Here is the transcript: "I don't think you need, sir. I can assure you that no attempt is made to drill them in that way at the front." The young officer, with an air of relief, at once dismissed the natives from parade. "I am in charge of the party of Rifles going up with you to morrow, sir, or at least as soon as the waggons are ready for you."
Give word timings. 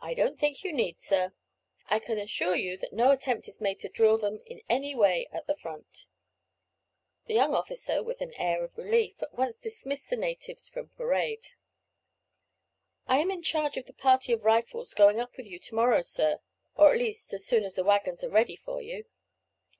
"I 0.00 0.14
don't 0.14 0.38
think 0.38 0.62
you 0.62 0.72
need, 0.72 1.00
sir. 1.00 1.32
I 1.88 1.98
can 1.98 2.16
assure 2.16 2.54
you 2.54 2.76
that 2.76 2.92
no 2.92 3.10
attempt 3.10 3.48
is 3.48 3.60
made 3.60 3.80
to 3.80 3.88
drill 3.88 4.18
them 4.18 4.40
in 4.46 4.62
that 4.68 4.96
way 4.96 5.26
at 5.32 5.48
the 5.48 5.56
front." 5.56 6.06
The 7.26 7.34
young 7.34 7.52
officer, 7.52 8.04
with 8.04 8.20
an 8.20 8.34
air 8.34 8.62
of 8.62 8.78
relief, 8.78 9.20
at 9.20 9.34
once 9.34 9.56
dismissed 9.56 10.10
the 10.10 10.16
natives 10.16 10.68
from 10.68 10.90
parade. 10.90 11.48
"I 13.08 13.18
am 13.18 13.32
in 13.32 13.42
charge 13.42 13.76
of 13.76 13.86
the 13.86 13.92
party 13.92 14.32
of 14.32 14.44
Rifles 14.44 14.94
going 14.94 15.18
up 15.18 15.36
with 15.36 15.46
you 15.48 15.58
to 15.58 15.74
morrow, 15.74 16.02
sir, 16.02 16.38
or 16.76 16.92
at 16.92 16.98
least 17.00 17.34
as 17.34 17.44
soon 17.44 17.64
as 17.64 17.74
the 17.74 17.82
waggons 17.82 18.22
are 18.22 18.30
ready 18.30 18.54
for 18.54 18.80
you." 18.80 19.06